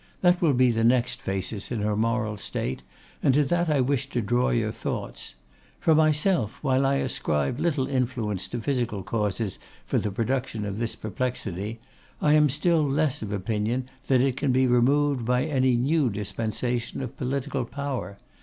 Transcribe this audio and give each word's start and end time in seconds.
That 0.21 0.41
will 0.41 0.53
be 0.53 0.71
the 0.71 0.83
next 0.83 1.21
phasis 1.21 1.71
in 1.71 1.81
her 1.81 1.95
moral 1.95 2.35
state, 2.35 2.81
and 3.21 3.35
to 3.35 3.43
that 3.43 3.69
I 3.69 3.81
wish 3.81 4.07
to 4.09 4.19
draw 4.19 4.49
your 4.49 4.71
thoughts. 4.71 5.35
For 5.79 5.93
myself, 5.93 6.57
while 6.63 6.87
I 6.87 6.95
ascribe 6.95 7.59
little 7.59 7.85
influence 7.87 8.47
to 8.47 8.61
physical 8.61 9.03
causes 9.03 9.59
for 9.85 9.99
the 9.99 10.09
production 10.09 10.65
of 10.65 10.79
this 10.79 10.95
perplexity, 10.95 11.79
I 12.19 12.33
am 12.33 12.49
still 12.49 12.81
less 12.83 13.21
of 13.21 13.31
opinion 13.31 13.89
that 14.07 14.21
it 14.21 14.37
can 14.37 14.51
be 14.51 14.65
removed 14.65 15.23
by 15.23 15.43
any 15.45 15.75
new 15.77 16.09
disposition 16.09 17.03
of 17.03 17.15
political 17.15 17.63
power. 17.63 18.17